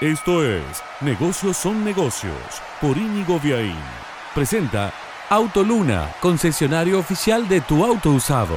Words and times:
Esto 0.00 0.42
es 0.42 0.82
Negocios 1.02 1.58
son 1.58 1.84
negocios 1.84 2.32
por 2.80 2.96
Íñigo 2.96 3.38
Viaín. 3.38 3.76
Presenta 4.34 4.94
Autoluna, 5.28 6.10
concesionario 6.20 6.98
oficial 6.98 7.46
de 7.46 7.60
tu 7.60 7.84
auto 7.84 8.10
usado. 8.12 8.56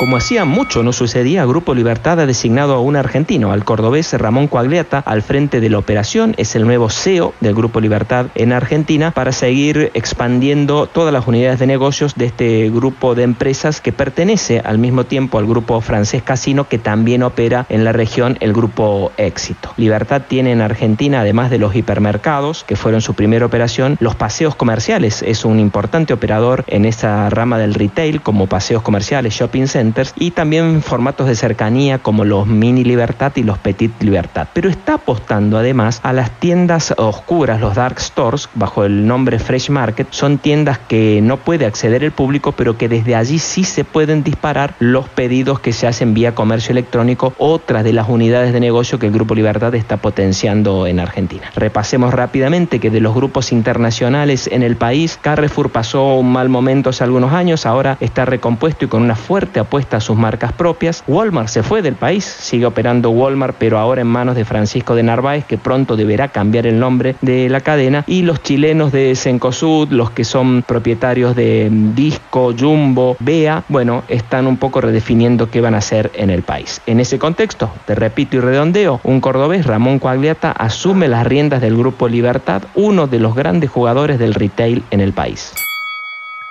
Como 0.00 0.16
hacía 0.16 0.46
mucho 0.46 0.82
no 0.82 0.94
sucedía, 0.94 1.44
Grupo 1.44 1.74
Libertad 1.74 2.20
ha 2.20 2.24
designado 2.24 2.72
a 2.72 2.80
un 2.80 2.96
argentino, 2.96 3.52
al 3.52 3.66
cordobés 3.66 4.10
Ramón 4.14 4.48
Coagliata, 4.48 5.00
al 5.00 5.20
frente 5.20 5.60
de 5.60 5.68
la 5.68 5.76
operación. 5.76 6.32
Es 6.38 6.56
el 6.56 6.64
nuevo 6.64 6.88
CEO 6.88 7.34
del 7.40 7.54
Grupo 7.54 7.82
Libertad 7.82 8.28
en 8.34 8.54
Argentina 8.54 9.10
para 9.10 9.30
seguir 9.32 9.90
expandiendo 9.92 10.86
todas 10.86 11.12
las 11.12 11.26
unidades 11.26 11.58
de 11.58 11.66
negocios 11.66 12.14
de 12.14 12.24
este 12.24 12.70
grupo 12.70 13.14
de 13.14 13.24
empresas 13.24 13.82
que 13.82 13.92
pertenece 13.92 14.60
al 14.60 14.78
mismo 14.78 15.04
tiempo 15.04 15.36
al 15.36 15.44
grupo 15.44 15.82
francés 15.82 16.22
Casino 16.22 16.66
que 16.66 16.78
también 16.78 17.22
opera 17.22 17.66
en 17.68 17.84
la 17.84 17.92
región 17.92 18.38
el 18.40 18.54
grupo 18.54 19.12
Éxito. 19.18 19.74
Libertad 19.76 20.22
tiene 20.26 20.52
en 20.52 20.62
Argentina, 20.62 21.20
además 21.20 21.50
de 21.50 21.58
los 21.58 21.76
hipermercados, 21.76 22.64
que 22.64 22.74
fueron 22.74 23.02
su 23.02 23.12
primera 23.12 23.44
operación, 23.44 23.98
los 24.00 24.14
paseos 24.14 24.54
comerciales. 24.56 25.20
Es 25.20 25.44
un 25.44 25.60
importante 25.60 26.14
operador 26.14 26.64
en 26.68 26.86
esa 26.86 27.28
rama 27.28 27.58
del 27.58 27.74
retail 27.74 28.22
como 28.22 28.46
paseos 28.46 28.80
comerciales, 28.80 29.34
shopping 29.34 29.66
centers 29.90 30.12
y 30.16 30.30
también 30.30 30.82
formatos 30.82 31.26
de 31.26 31.34
cercanía 31.34 31.98
como 31.98 32.24
los 32.24 32.46
Mini 32.46 32.84
Libertad 32.84 33.32
y 33.34 33.42
los 33.42 33.58
Petit 33.58 33.92
Libertad. 34.02 34.48
Pero 34.52 34.68
está 34.68 34.94
apostando 34.94 35.58
además 35.58 36.00
a 36.02 36.12
las 36.12 36.30
tiendas 36.38 36.94
oscuras, 36.96 37.60
los 37.60 37.74
dark 37.74 38.00
stores, 38.00 38.48
bajo 38.54 38.84
el 38.84 39.06
nombre 39.06 39.38
Fresh 39.38 39.70
Market. 39.70 40.06
Son 40.10 40.38
tiendas 40.38 40.78
que 40.78 41.20
no 41.22 41.38
puede 41.38 41.66
acceder 41.66 42.04
el 42.04 42.12
público, 42.12 42.52
pero 42.52 42.76
que 42.76 42.88
desde 42.88 43.16
allí 43.16 43.38
sí 43.38 43.64
se 43.64 43.84
pueden 43.84 44.22
disparar 44.22 44.74
los 44.78 45.08
pedidos 45.08 45.60
que 45.60 45.72
se 45.72 45.86
hacen 45.86 46.14
vía 46.14 46.34
comercio 46.34 46.72
electrónico, 46.72 47.32
otras 47.38 47.84
de 47.84 47.92
las 47.92 48.08
unidades 48.08 48.52
de 48.52 48.60
negocio 48.60 48.98
que 48.98 49.06
el 49.06 49.12
Grupo 49.12 49.34
Libertad 49.34 49.74
está 49.74 49.96
potenciando 49.96 50.86
en 50.86 51.00
Argentina. 51.00 51.50
Repasemos 51.54 52.14
rápidamente 52.14 52.78
que 52.78 52.90
de 52.90 53.00
los 53.00 53.14
grupos 53.14 53.52
internacionales 53.52 54.48
en 54.52 54.62
el 54.62 54.76
país, 54.76 55.18
Carrefour 55.20 55.70
pasó 55.70 56.14
un 56.14 56.32
mal 56.32 56.48
momento 56.48 56.90
hace 56.90 57.04
algunos 57.04 57.32
años, 57.32 57.66
ahora 57.66 57.96
está 58.00 58.24
recompuesto 58.24 58.84
y 58.84 58.88
con 58.88 59.02
una 59.02 59.16
fuerte 59.16 59.60
apuesta 59.60 59.79
sus 60.00 60.16
marcas 60.16 60.52
propias. 60.52 61.02
Walmart 61.06 61.48
se 61.48 61.62
fue 61.62 61.82
del 61.82 61.94
país, 61.94 62.24
sigue 62.24 62.66
operando 62.66 63.10
Walmart, 63.10 63.56
pero 63.58 63.78
ahora 63.78 64.00
en 64.00 64.06
manos 64.06 64.36
de 64.36 64.44
Francisco 64.44 64.94
de 64.94 65.02
Narváez, 65.02 65.44
que 65.44 65.58
pronto 65.58 65.96
deberá 65.96 66.28
cambiar 66.28 66.66
el 66.66 66.78
nombre 66.78 67.16
de 67.20 67.48
la 67.48 67.60
cadena. 67.60 68.04
Y 68.06 68.22
los 68.22 68.42
chilenos 68.42 68.92
de 68.92 69.14
Cencosud, 69.16 69.88
los 69.90 70.10
que 70.10 70.24
son 70.24 70.62
propietarios 70.62 71.34
de 71.34 71.68
Disco, 71.70 72.54
Jumbo, 72.58 73.16
Bea, 73.20 73.64
bueno, 73.68 74.04
están 74.08 74.46
un 74.46 74.56
poco 74.56 74.80
redefiniendo 74.80 75.50
qué 75.50 75.60
van 75.60 75.74
a 75.74 75.78
hacer 75.78 76.10
en 76.14 76.30
el 76.30 76.42
país. 76.42 76.80
En 76.86 77.00
ese 77.00 77.18
contexto, 77.18 77.70
te 77.86 77.94
repito 77.94 78.36
y 78.36 78.40
redondeo, 78.40 79.00
un 79.04 79.20
cordobés, 79.20 79.66
Ramón 79.66 79.98
Coagliata, 79.98 80.52
asume 80.52 81.08
las 81.08 81.26
riendas 81.26 81.60
del 81.60 81.76
Grupo 81.76 82.08
Libertad, 82.08 82.62
uno 82.74 83.06
de 83.06 83.18
los 83.18 83.34
grandes 83.34 83.70
jugadores 83.70 84.18
del 84.18 84.34
retail 84.34 84.82
en 84.90 85.00
el 85.00 85.12
país. 85.12 85.52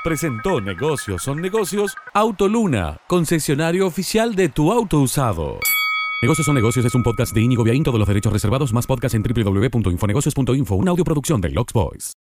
Presentó 0.02 0.62
Negocios 0.62 1.24
son 1.24 1.42
negocios 1.42 1.94
Autoluna, 2.14 3.02
concesionario 3.06 3.86
oficial 3.86 4.34
de 4.34 4.48
tu 4.48 4.72
auto 4.72 5.02
usado. 5.02 5.60
Negocios 6.22 6.46
son 6.46 6.56
negocios 6.56 6.86
es 6.86 6.96
un 6.96 7.04
podcast 7.04 7.34
de 7.34 7.42
Inigo 7.42 7.66
Viaín, 7.66 7.84
todos 7.84 8.00
los 8.00 8.08
derechos 8.08 8.32
reservados, 8.32 8.72
más 8.72 8.88
podcast 8.88 9.16
en 9.16 9.24
www.infonegocios.info, 9.24 10.76
una 10.76 10.92
audioproducción 10.92 11.42
de 11.42 11.50
Lux 11.50 11.74
Boys. 11.74 12.16